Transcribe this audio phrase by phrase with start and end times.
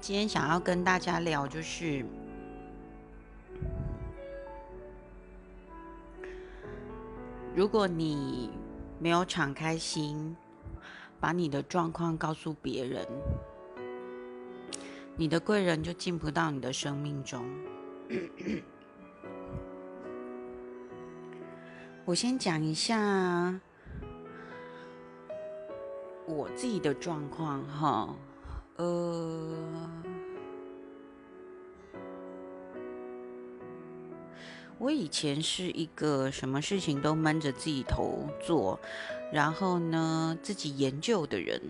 [0.00, 2.02] 今天想要跟大家聊，就是
[7.54, 8.50] 如果你
[8.98, 10.34] 没有敞开心，
[11.20, 13.06] 把你的状况告诉别人，
[15.16, 17.44] 你的贵人就进不到你的生命中。
[22.06, 23.60] 我先讲一下
[26.24, 28.16] 我自己的状况哈。
[28.78, 29.92] 呃，
[34.78, 38.78] 我以前是一个什么事情都闷着自己头做，
[39.32, 41.60] 然后呢自己研究的人，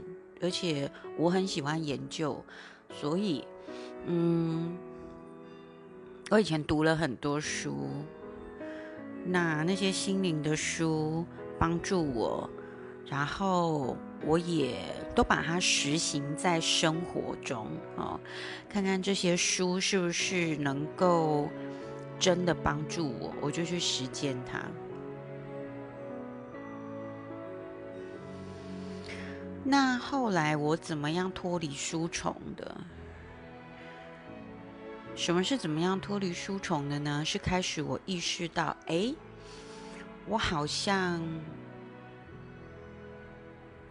[0.43, 2.45] 而且我很喜欢研究，
[2.91, 3.43] 所以，
[4.05, 4.77] 嗯，
[6.29, 7.89] 我以前读了很多书，
[9.25, 11.25] 那那些心灵的书
[11.59, 12.51] 帮助我，
[13.06, 13.97] 然后。
[14.24, 14.77] 我也
[15.14, 18.19] 都把它实行在生活中啊，
[18.69, 21.48] 看看这些书是不是能够
[22.19, 24.60] 真的帮助我，我就去实践它。
[29.64, 32.77] 那后来我怎么样脱离书虫的？
[35.14, 37.25] 什么是怎么样脱离书虫的呢？
[37.25, 39.14] 是开始我意识到，哎，
[40.27, 41.22] 我好像。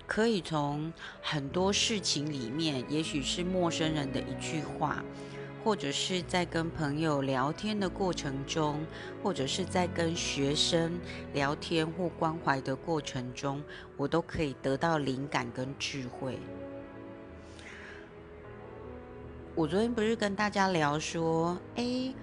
[0.08, 0.92] 可以从
[1.22, 5.04] 很多事情里面，也许是陌生人的一句话，
[5.64, 8.80] 或者是在跟朋友聊天的过程中，
[9.22, 10.98] 或者是在跟学生
[11.34, 13.62] 聊天或关怀的过程中，
[13.98, 16.40] 我都可以得到灵感跟智慧。
[19.54, 22.14] 我昨天不是跟大家聊说，哎，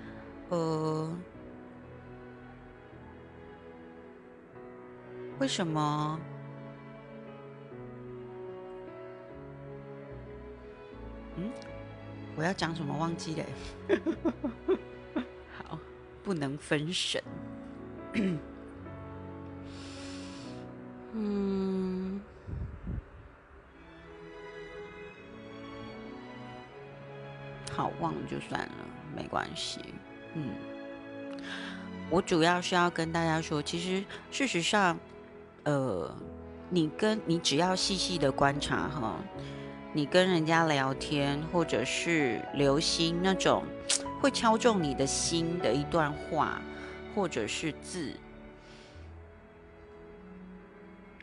[0.49, 1.15] 呃，
[5.39, 6.19] 为什么？
[12.37, 13.45] 我要讲什么忘记了？
[15.65, 15.79] 好，
[16.23, 17.23] 不能分神。
[21.13, 22.21] 嗯，
[27.73, 28.73] 好，忘了就算了，
[29.15, 29.81] 没关系。
[30.35, 30.51] 嗯，
[32.11, 34.99] 我主要是要跟大家说，其实事实上，
[35.63, 36.13] 呃，
[36.69, 39.17] 你跟你只要细细的观察哈。
[39.97, 43.63] 你跟人家聊天，或者是留心那种
[44.21, 46.61] 会敲中你的心的一段话，
[47.15, 48.13] 或者是字，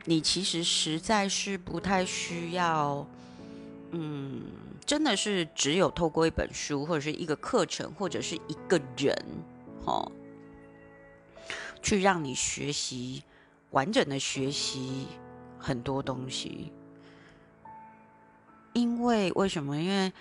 [0.05, 3.05] 你其实实在是不太需要，
[3.91, 4.43] 嗯，
[4.85, 9.13] 真的是只有透过一本书，或者是一个课程，或者是一个人，
[9.83, 10.09] 哦，
[11.81, 13.21] 去让你学习
[13.71, 15.07] 完整的学习
[15.59, 16.71] 很多东西。
[18.73, 19.77] 因为为什么？
[19.77, 20.11] 因为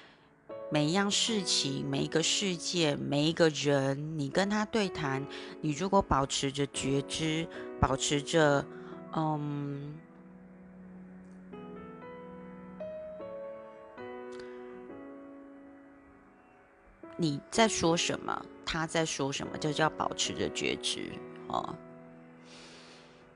[0.70, 5.24] 每一样事情、每一个世界、每一个人，你跟他对谈，
[5.60, 7.46] 你如果保持着觉知，
[7.80, 8.64] 保持着
[9.12, 9.94] 嗯，
[17.16, 21.12] 你在说什么，他在说什么，就叫保持着觉知
[21.48, 21.74] 哦。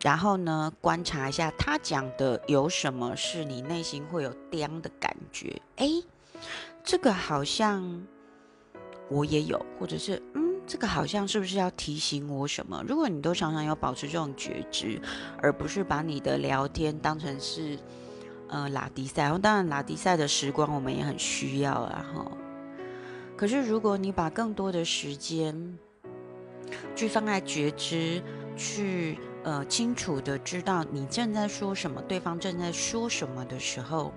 [0.05, 5.59] 然后呢，观察一下他讲的有什么是你内心会有颠的感觉？
[5.77, 5.89] 哎，
[6.85, 8.07] 这个好像
[9.09, 12.85] 我也有，或者是嗯，这个好像是不是要提醒我什么？
[12.87, 15.01] 如果你都常常有保持这种觉知，
[15.41, 17.79] 而不是把你的聊天当成是
[18.49, 22.31] 呃拉迪赛，然后当然拉迪赛的时光我们也很需要啊哈。
[23.39, 25.79] 可是如果你把更多的时间
[26.95, 28.23] 去放在觉知，
[28.55, 34.13] 去呃，清楚的知道你正在说什么，对方正在说什么的时候，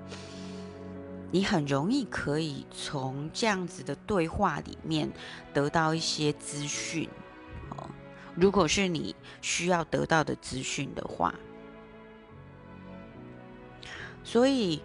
[1.31, 5.11] 你很容易可以从这样子的对话里面
[5.53, 7.09] 得到一些资讯。
[7.71, 7.89] 哦，
[8.35, 11.35] 如果是你需要得到的资讯的话，
[14.23, 14.81] 所以，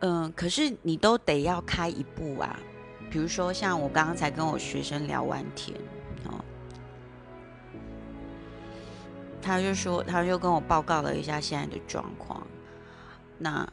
[0.00, 2.60] 嗯，可是你都得要开一步啊。
[3.10, 5.74] 比如说，像我刚刚才跟我学生聊完天。
[9.44, 12.46] 他就说，他就跟我报告了一下现在的状况，
[13.36, 13.68] 那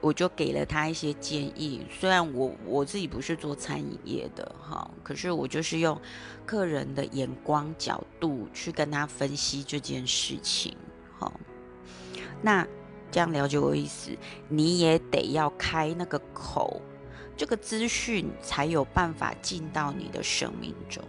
[0.00, 1.86] 我就给了他一些建议。
[1.88, 5.96] 虽然我我自己不是做餐饮业的哈，可是我就是用
[6.44, 10.76] 客人的眼光角度去跟他分析这件事情。
[11.16, 11.32] 好，
[12.42, 12.66] 那
[13.12, 14.10] 这样了解我意思，
[14.48, 16.82] 你也得要开那个口，
[17.36, 21.04] 这个资讯才有办法进到你的生命中。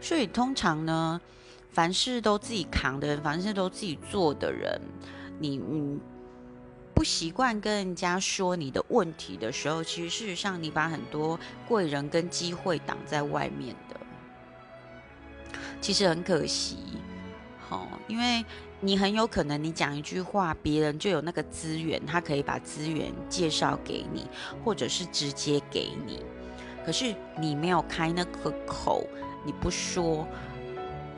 [0.00, 1.20] 所以通常呢。
[1.72, 4.80] 凡事都自己扛的人，凡事都自己做的人，
[5.38, 5.98] 你你
[6.94, 13.96] 不习惯跟人家说你的问题的时候，其实事实上你把很多贵人跟机会挡在外面的，
[15.80, 16.76] 其实很可惜。
[17.68, 18.44] 好，因为
[18.80, 24.26] 你很有可能你讲一句话，别人就有那个资源，他可以把资源介绍给你，
[24.62, 26.22] 或者是直接给你。
[26.84, 29.06] 可是你没有开那个口，
[29.46, 30.26] 你不说，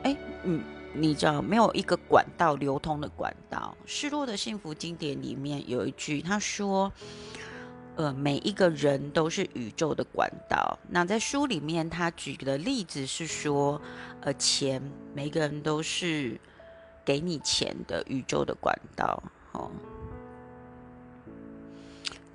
[0.05, 0.63] 哎，嗯。
[0.97, 3.75] 你知道没有一个管道流通的管道？
[3.85, 6.89] 失落的幸福经典里面有一句，他说
[7.97, 13.81] ：“呃，每一个人都是宇宙的管道。”那在书里面，他举的例子是说
[14.23, 14.81] ：“呃，钱，
[15.13, 16.39] 每个人都是
[17.03, 19.21] 给你钱的宇宙的管道。”
[19.51, 19.69] 哦，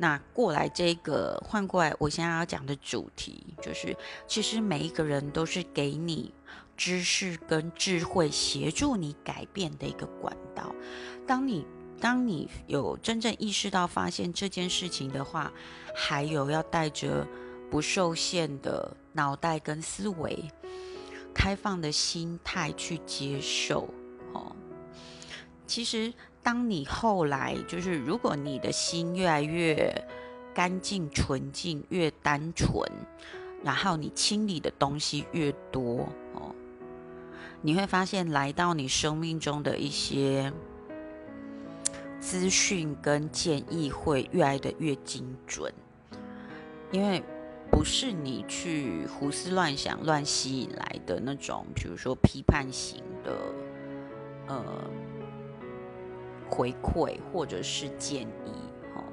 [0.00, 3.94] 那过来这个换过来，我现在要讲的主题就是，
[4.26, 6.34] 其实每一个人都是给你。
[6.76, 10.74] 知识跟智慧协助你改变的一个管道。
[11.26, 11.66] 当你
[12.00, 15.52] 当你有真正意识到发现这件事情的话，
[15.94, 17.26] 还有要带着
[17.70, 20.42] 不受限的脑袋跟思维，
[21.34, 23.86] 开放的心态去接受。
[24.32, 24.56] 哦，
[25.66, 26.10] 其实
[26.42, 29.92] 当你后来就是，如果你的心越来越
[30.54, 32.82] 干净纯净，越单纯，
[33.62, 36.54] 然后你清理的东西越多，哦。
[37.62, 40.50] 你会发现，来到你生命中的一些
[42.18, 45.70] 资讯跟建议会越来的越精准，
[46.90, 47.22] 因为
[47.70, 53.36] 不是你去胡思乱想、乱吸引来的那种，比如说批判型的
[54.46, 54.64] 呃
[56.50, 58.52] 回馈或者是建议。
[58.96, 59.04] 哦，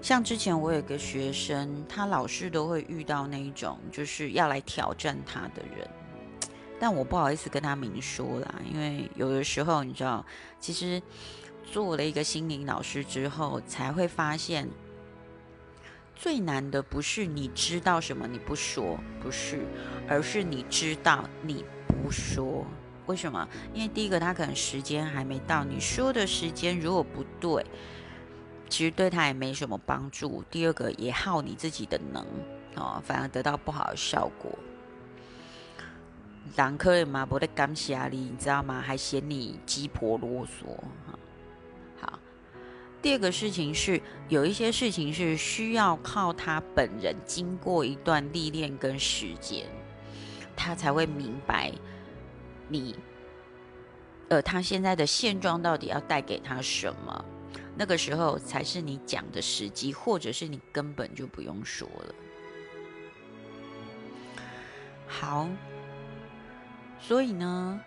[0.00, 5.88] 像之前我有个学生，他老是都会遇到那一种，就是要来挑战他的人。
[6.78, 10.24] 但我不好意思跟他明说啦，因为有的时候你知道，
[10.60, 11.02] 其实
[11.64, 14.68] 做了一个心灵老师之后，才会发现
[16.14, 19.66] 最难的不是你知道什么你不说，不是，
[20.06, 22.66] 而是你知道你不说。
[23.06, 23.48] 为什么？
[23.72, 27.64] 因为第一个他可能时间还没到，你说的时间如果不对，
[28.68, 30.44] 其实对他也没什么帮助。
[30.50, 32.24] 第二个也耗你自己的能，
[32.74, 34.50] 哦，反而得到不好的效果。
[36.54, 37.26] 党可以嘛？
[37.26, 38.80] 不得感谢你，你知道吗？
[38.80, 40.76] 还嫌你鸡婆啰嗦。
[42.00, 42.18] 好，
[43.02, 49.66] 第二个事情是，有一些事情是需要靠他本人经过一段历练跟时间，
[50.56, 51.72] 他才会明白
[52.68, 52.96] 你，
[54.28, 57.24] 呃，他现在的现状到底要带给他什么。
[57.76, 62.14] 那个时候才是你讲的时机，或者是你根本就不用说了。
[65.06, 65.48] 好。
[66.98, 67.80] 所以呢，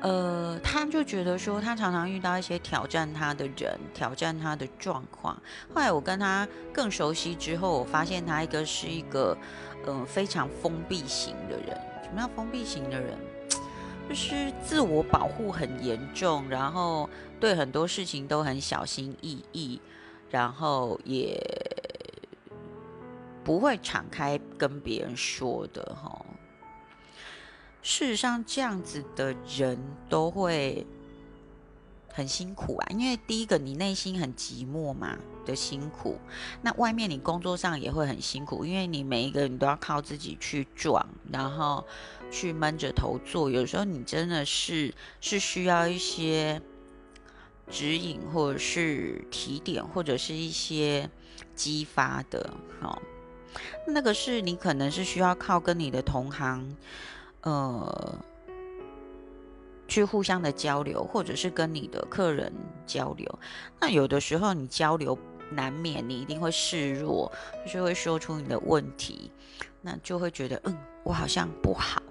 [0.00, 5.34] 呃，他就觉得说，他常常遇到一些挑战他的人，挑战他的状况。
[5.74, 9.36] 后来我跟他更熟悉之后，我发现他一个是一个，
[9.86, 11.78] 嗯，非常封闭型的人。
[12.02, 13.18] 什么叫封闭型的人？
[14.08, 17.08] 就是自我保护很严重，然后
[17.40, 19.80] 对很多事情都很小心翼翼，
[20.30, 21.36] 然后也
[23.42, 26.24] 不会敞开跟别人说的，哈。
[27.82, 30.86] 事实上，这样子的人都会
[32.16, 36.18] 很辛苦啊，因为第一个你内心很寂寞嘛的辛苦，
[36.62, 41.84] 那外面你工作上也会很辛苦，因为你每一个人都要靠自己去撞，然后
[42.30, 46.62] 去闷着头做，有时候你真的是是需要一些
[47.68, 51.10] 指引，或者是提点，或者是一些
[51.54, 52.98] 激发的，哦，
[53.86, 56.74] 那个是你可能是需要靠跟你的同行。
[57.42, 58.18] 呃，
[59.88, 62.52] 去互相的交流，或者是跟你的客人
[62.86, 63.38] 交流。
[63.80, 65.16] 那有的时候你交流
[65.50, 67.30] 难免，你一定会示弱，
[67.64, 69.30] 就是会说出你的问题，
[69.80, 72.02] 那就会觉得，嗯，我好像不好。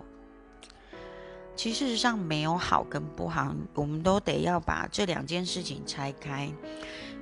[1.55, 6.51] 其实事实上没有好跟不好，我们都得要把这两件事情拆开。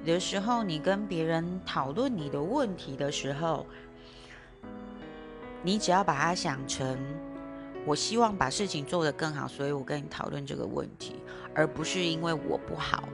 [0.04, 3.66] 有的时候你跟别人讨论你的问题的时候，
[5.62, 6.98] 你只要把它想成。
[7.86, 11.16] 我希望把事情做得更好，所以我跟你讨论这个问题，
[11.54, 13.10] 而不是因为我不好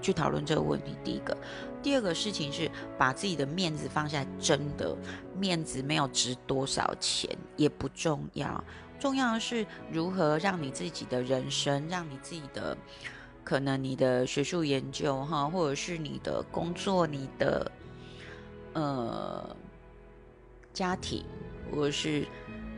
[0.00, 0.96] 去讨论这个问题。
[1.02, 1.36] 第一个，
[1.82, 4.96] 第二个事情是把自己的面子放下，真的
[5.36, 8.62] 面子没有值多少钱，也不重要，
[9.00, 12.76] 重要的是如何让你自己的人生，让你自己的
[13.42, 17.72] 可能你的学术研究哈，或者是你的工作，你的
[18.74, 19.56] 呃
[20.72, 21.24] 家庭，
[21.74, 22.24] 或者是。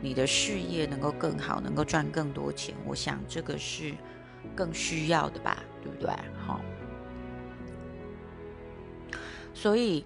[0.01, 3.93] 你的事业能够更好，能够赚更多钱，我想这个是
[4.55, 6.09] 更需要的吧，对不对？
[6.45, 6.61] 好，
[9.53, 10.05] 所以，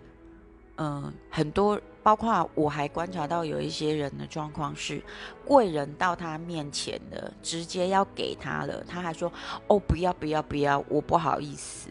[0.78, 5.02] 嗯，很多包括我还观察到有一些人的状况是，
[5.46, 9.32] 贵人到他面前的，直接要给他了，他还说
[9.68, 11.90] ：“哦，不要不要不要，我不好意思。”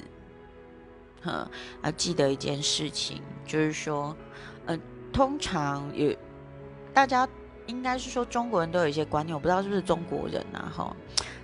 [1.23, 1.47] 哼，
[1.83, 4.17] 要记得一件事情，就是说，
[4.67, 4.81] 嗯，
[5.13, 6.17] 通常有
[6.95, 7.29] 大家
[7.71, 10.97] 应该是说中国人都有一些观念，我不知道是不是中国人啊，哈。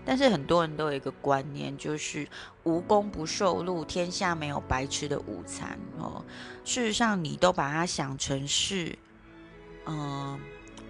[0.04, 2.26] 但是很多人都有一个观念，就是
[2.64, 6.24] 无功不受禄，天下没有白吃的午餐哦。
[6.64, 8.96] 事实上，你都把它想成是，
[9.86, 10.38] 嗯，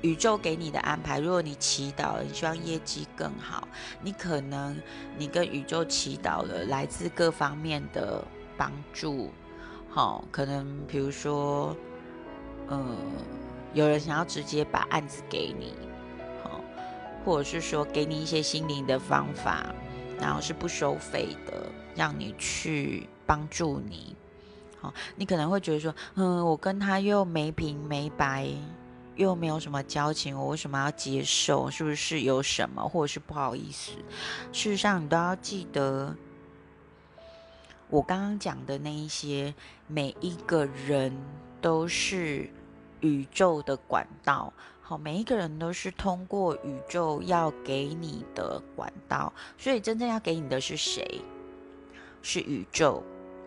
[0.03, 1.19] 宇宙给你的安排。
[1.19, 3.67] 如果你祈祷，你希望业绩更好，
[4.03, 4.77] 你可能
[5.17, 8.23] 你跟宇宙祈祷了来自各方面的
[8.57, 9.31] 帮助，
[9.89, 11.75] 好，可能比如说，
[12.69, 12.97] 嗯，
[13.75, 15.75] 有人想要直接把案子给你。
[17.25, 19.67] 或者是说给你一些心灵的方法，
[20.17, 24.15] 然后是不收费的，让你去帮助你。
[24.81, 28.49] 好，你可能会觉得说，嗯，我跟他又没平没白，
[29.17, 31.69] 又没有什么交情，我为什么要接受？
[31.69, 33.91] 是不是有什么，或者是不好意思？
[34.53, 36.15] 事实上，你都要记得，
[37.91, 39.53] 我刚刚讲的那一些，
[39.89, 41.13] 每一个人
[41.61, 42.49] 都是
[43.01, 44.53] 宇宙的管道。
[44.81, 51.21] 好，每一个人都是通过宇宙要给你的管道，所以真正要给你的是谁？
[52.23, 53.03] 是宇宙。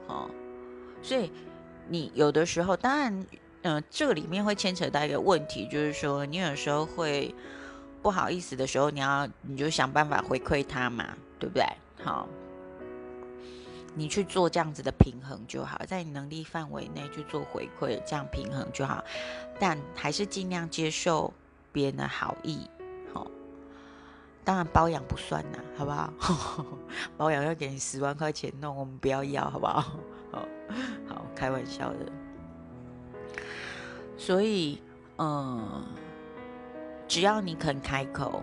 [0.05, 0.29] 好，
[1.01, 1.31] 所以
[1.87, 3.25] 你有的时候，当然，
[3.61, 7.33] 嗯，这个里面会牵扯到一个问题，就是说，你有时候会
[8.01, 11.63] 不好意思的时候，你要你就想办法回馈他嘛，对不对？
[12.03, 12.27] 好。
[13.95, 19.03] 你去做这样子的平衡就好，在你能力范围内去做回馈，这样平衡就好。
[19.59, 21.33] 但还是尽量接受
[21.71, 22.69] 别人的好意，
[23.13, 23.27] 好。
[24.43, 26.13] 当然包养不算呐，好不好？
[27.17, 29.81] 包养要给你十万块钱弄，我们不要要，好不好？
[30.31, 30.45] 好，
[31.07, 32.11] 好，开玩笑的。
[34.17, 34.81] 所以，
[35.17, 35.83] 嗯，
[37.07, 38.41] 只要你肯开口，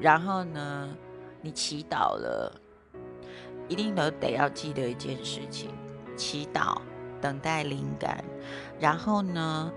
[0.00, 0.88] 然后呢，
[1.40, 2.52] 你祈祷了。
[3.68, 5.70] 一定都得要记得一件事情：
[6.16, 6.80] 祈祷，
[7.20, 8.24] 等待灵感，
[8.80, 9.70] 然后呢，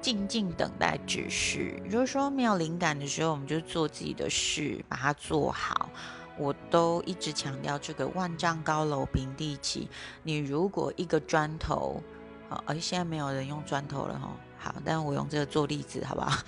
[0.00, 1.80] 静静等待指示。
[1.84, 5.90] 如果说没有灵感的时候，我们就做自己的事，把它做好。
[6.38, 9.88] 我都一直强调这个“万丈高楼平地起”。
[10.22, 12.02] 你如果一个砖头，
[12.48, 14.30] 好，而现在没有人用砖头了哈。
[14.56, 16.42] 好，但我用这个做例子，好不好？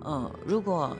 [0.04, 0.96] 嗯，如果。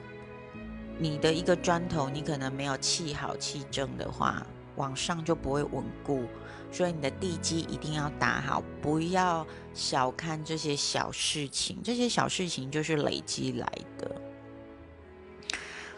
[0.98, 4.46] 你的一个砖头，你可能没有砌好砌正的话，
[4.76, 6.24] 往上就不会稳固。
[6.70, 11.78] 所以你的地基一定要打好，不要小看这些小事情。
[11.82, 14.22] 这些小事情就是累积来的。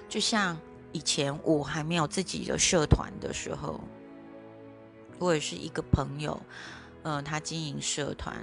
[0.09, 0.57] 就像
[0.91, 3.81] 以前我还没有自己的社团的时候，
[5.19, 6.41] 我也是一个朋友，
[7.03, 8.35] 嗯，他经营社团，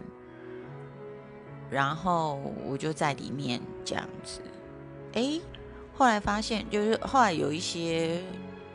[1.69, 4.41] 然后我就在里面这样子，
[5.13, 5.41] 哎。
[6.01, 8.23] 后来发现，就是后来有一些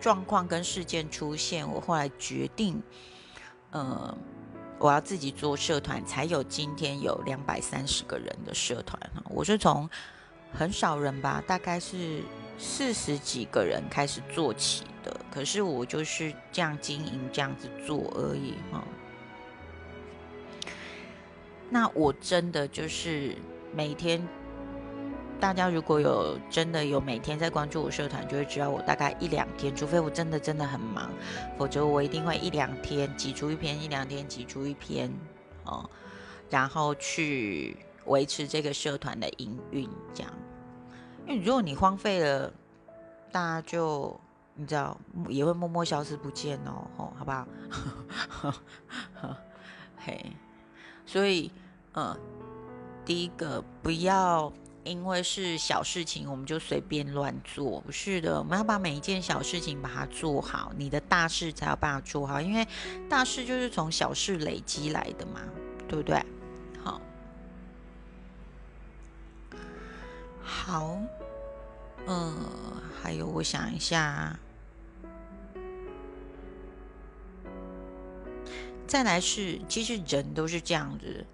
[0.01, 2.81] 状况跟事件出现，我后来决定，
[3.73, 4.17] 呃，
[4.79, 8.97] 我要自己做社团，才有今天有两百三十个人的社团
[9.29, 9.91] 我是从
[10.53, 12.23] 很少人吧，大概是
[12.59, 18.85] 四十几个人开始做起的，可是我就是这样经营，这样子做而已哈。
[21.69, 23.35] 那我真的就是
[23.75, 24.25] 每天。
[25.39, 31.11] 大家如果有真的有每天在关注我社团，就会知道我大概一两天，除非我真的真的很忙，
[31.59, 35.13] 否则我一定会一两天挤出一篇，一两天挤出一篇，
[35.65, 35.89] 哦，
[36.49, 37.77] 然后去
[38.07, 40.33] 维持这个社团的营运，这样。
[41.27, 42.53] 因为如果你荒废了，
[43.31, 44.19] 大家就
[44.55, 47.47] 你知道也会默默消失不见哦，吼，好不好？
[49.99, 50.33] 嘿，
[51.05, 51.53] 所以，
[51.95, 52.19] 嗯，
[53.05, 54.51] 第一个不要。
[54.87, 58.39] 因为是小事情，我们就随便乱做，不是的。
[58.39, 62.41] 我们要把每一件小事情把它做好，你的大事才有办法做好。
[62.41, 62.67] 因为
[63.11, 65.41] 大事就是从小事累积来的嘛，
[65.89, 66.25] 对不对？
[66.83, 67.01] 好，
[70.43, 70.99] 好，
[72.07, 72.37] 嗯，
[73.03, 74.39] 还有我想一下，
[78.87, 81.27] 再来是，其实人都是这样子。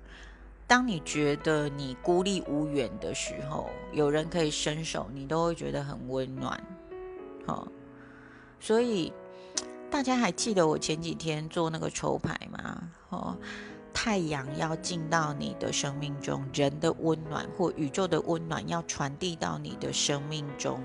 [0.72, 6.58] 当你觉得你孤立无援的时候，有人可以伸手，你都会觉得很温暖。
[7.46, 7.68] 好，
[8.58, 9.12] 所以
[9.90, 12.90] 大家还记得我前几天做那个抽牌吗？
[13.10, 13.36] 哦，
[13.92, 20.82] 太阳要进到你的生命中，人的温暖或宇宙的温暖要传递到你的生命中。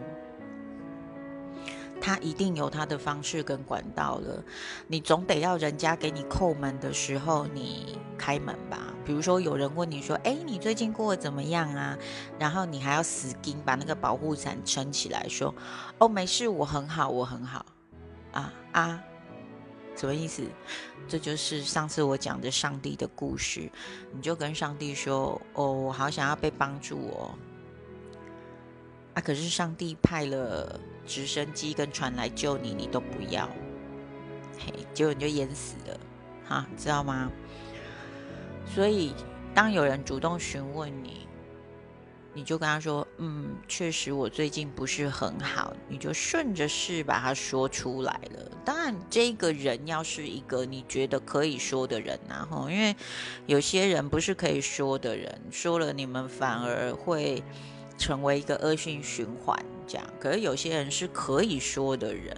[2.00, 4.44] 他一定有他的方式跟管道了。
[4.88, 8.94] 你总得要人家给你叩门的时候，你开门吧。
[9.06, 11.98] 比如说有人问你说：“哎，你最近过得怎么样啊？”
[12.38, 15.54] 然后你还要死盯把那个保护伞撑起来，说
[16.00, 17.66] ：“哦，没事，我很好，我很好。”
[18.34, 19.04] 啊啊，
[19.96, 20.44] 什么意思？
[21.08, 23.72] 这就是上次我讲的上帝的故事。
[24.12, 27.34] 你就跟上帝说：“哦，我好想要被帮助哦。”
[29.16, 30.80] 啊，可是上帝派了。
[31.08, 33.50] 直升机跟船来救你，你都不要，
[34.60, 36.00] 嘿，结果你就淹死了，
[36.48, 37.32] 哈，知道吗？
[38.76, 39.14] 所以，
[39.56, 41.26] 当有人主动询问你，
[42.34, 48.52] 你就跟他说：“嗯，确实我最近不是很好。”你就顺着事把它说出来了。
[48.66, 52.94] 当然，这个人要是一个你觉得可以说的人啊，哈，因为
[53.46, 57.42] 有些人不是可以说的人，说了你们反而会
[57.98, 59.58] 成为一个恶性循环。
[59.88, 62.36] 这样，可是有些人是可以说的人，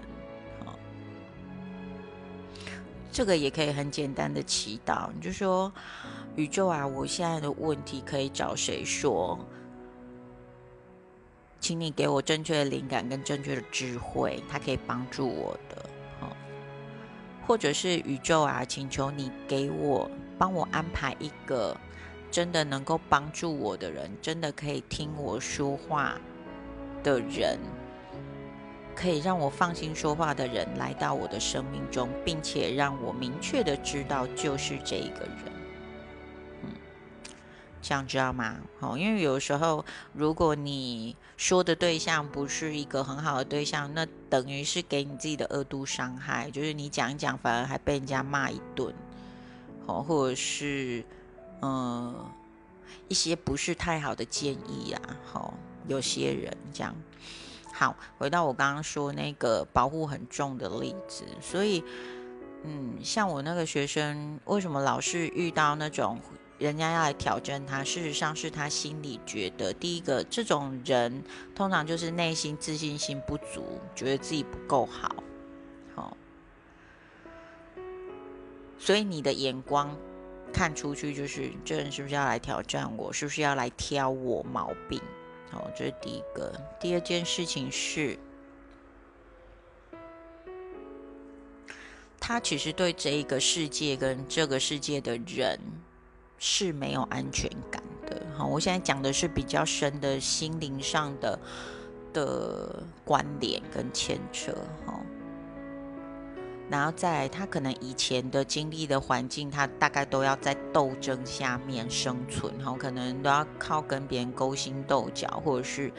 [3.12, 5.72] 这个也可以很简单的祈祷，你就说
[6.36, 9.38] 宇宙啊，我现在的问题可以找谁说？
[11.60, 15.90] 请你给我正确的灵感跟正确的智慧，它可以帮助我的，
[16.22, 16.30] 哦，
[17.46, 21.76] 或者是宇宙啊，请求你给我帮我安排一个
[22.32, 26.18] 真的能够帮助我的人，真的可以听我说话。
[27.02, 27.58] 的人
[28.94, 35.54] 可以让我放心说话的人来到我的生命中，并且让我明确的知道就是这一个人。
[36.64, 36.70] 嗯，
[37.82, 38.58] 这样知道吗？
[38.82, 48.94] 哦，因为有时候如果你说的对象不是一个很好的对象，那等于是给你自己的恶度伤害，就是你讲一讲，反而还被人家骂一顿，
[49.86, 51.02] 哦，或者是
[51.62, 52.26] 嗯
[53.08, 55.54] 一些不是太好的建议啊，好。
[55.88, 56.96] 有些人这样，
[57.74, 61.84] 好，回到我刚刚说那个保护很重的例子，所以，
[62.64, 66.20] 嗯，像我那个学生，为什么老是遇到那种
[66.60, 67.84] 人家要来挑战他？
[67.84, 71.24] 事实上是他心里觉得，第一个，这种人
[71.56, 75.16] 通常就是内心自信心不足，觉得自己不够好，
[75.96, 76.16] 好，
[78.78, 79.96] 所以你的眼光
[80.52, 83.14] 看出去就是，这人是不是要来挑战我？
[83.14, 85.02] 是不是要来挑我毛病？
[85.52, 86.54] 好，这是第一个。
[86.80, 88.18] 第二件事情是，
[92.20, 95.60] 他其实对这一个世界跟这个世界的人
[96.38, 98.22] 是没有安全感的。
[98.36, 101.40] 好，我现在讲的是比较深的心灵上的
[102.14, 104.52] 的关联跟牵扯。
[104.86, 105.00] 哈。
[106.70, 115.92] 然后再来，他可能以前的经历的环境，他大概都要在斗争下面生存，哈，可能都要靠跟别人勾心斗角，或者是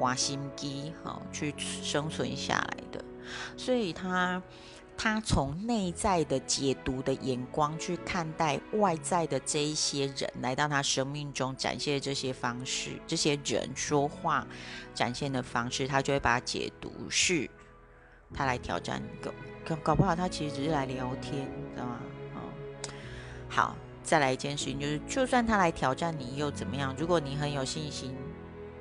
[0.00, 3.04] 挖心机，哈，去生存下来的。
[3.56, 4.42] 所以他
[4.96, 14.44] 他从内在的解读的眼光去看待外在的这一些人来到他生命中展现这些方式，这些人说话
[14.92, 17.48] 展现的方式，他就会把它解读是。
[18.34, 19.30] 他来挑战，搞
[19.64, 22.00] 搞搞不好他其实只是来聊天，知道吗？
[22.34, 22.40] 哦，
[23.48, 26.94] 好，再来一件事情，就是就算他来挑战你又怎么样？
[26.98, 28.14] 如果你很有信心，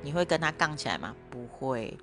[0.04, 1.16] 你会跟他杠起来吗？
[1.30, 1.98] 不会，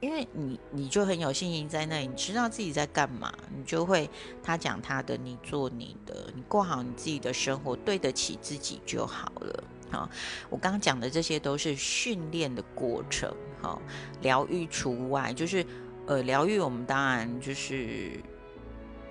[0.00, 4.08] 因为你你就很有信心在那里，你知道自己在干嘛，你就会
[4.42, 9.64] 他讲他的，你做你的，你过好你自己的生活，对得起自己就好了。
[9.90, 10.08] 好，
[10.48, 13.80] 我刚刚讲的这些都是训练的过程，好，
[14.22, 15.66] 疗愈除外，就是。
[16.06, 18.12] 呃，疗愈我们当然就是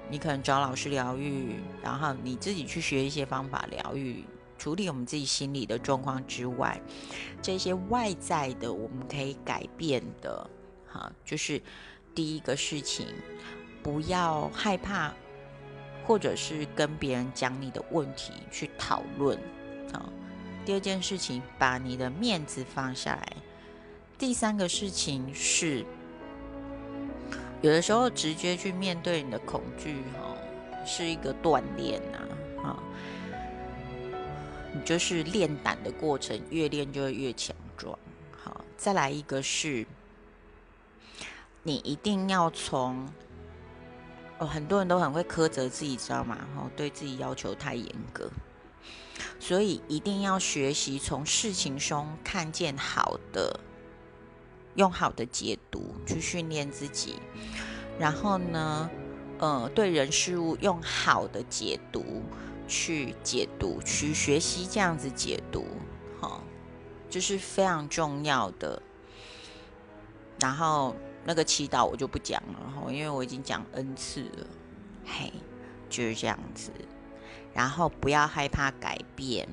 [0.09, 4.23] 你可能找老师疗愈，然后你自己去学一些方法疗愈，
[4.57, 6.79] 处理我们自己心理的状况之外，
[7.41, 10.49] 这些外在的我们可以改变的，
[10.87, 11.61] 哈，就是
[12.13, 13.07] 第一个事情，
[13.83, 15.13] 不要害怕，
[16.05, 19.37] 或者是跟别人讲你的问题去讨论，
[19.91, 20.07] 啊，
[20.63, 23.33] 第二件事情，把你的面子放下来，
[24.17, 25.85] 第三个事情是。
[27.65, 30.37] 有的时候，直接去面对你的恐惧，哈，
[30.85, 32.19] 是一个锻炼呐，
[32.61, 32.77] 哈，
[34.71, 37.97] 你就是练胆的过程，越练就会越强壮。
[38.31, 39.83] 好，再来一个是，
[41.63, 43.09] 你一定要从，
[44.37, 46.37] 哦，很多人都很会苛责自己，知道吗？
[46.55, 48.29] 哈，对自己要求太严格，
[49.39, 53.59] 所以一定要学习从事情中看见好的。
[54.75, 57.15] 用好的解读去训练自己，
[57.97, 58.89] 然后呢，
[59.39, 62.23] 呃，对人事物用好的解读
[62.67, 65.65] 去解读，去学习这样子解读，
[66.19, 66.41] 哈，
[67.09, 68.81] 这是非常重要的。
[70.39, 74.47] 然后那个祈祷我就不讲了哈，因为我已经讲 n 次了，
[75.05, 75.31] 嘿，
[75.89, 76.71] 就是这样子。
[77.53, 79.47] 然后不要害怕改变，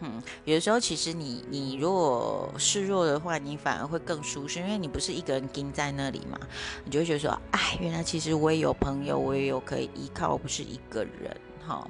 [0.00, 6.38] 嗯，有的时候其实你你如果示弱的话，你反而会更舒适，因为你不是一个人盯在那里嘛，
[6.84, 11.36] 你就会觉得说，哎，原来其实我也有朋友，我也有可以依靠，我不是一个人
[11.66, 11.86] 哈。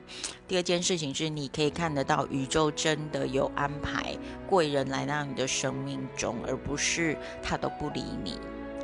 [0.48, 4.16] 第二件事情是，你可以看得到宇宙真的有安排
[4.48, 8.38] 贵人来到你的生命中，而不是他都不理你。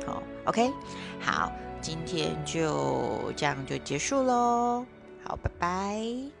[0.05, 0.71] 好，OK，
[1.19, 4.85] 好，今天就这样就结束喽。
[5.25, 6.36] 好，拜拜。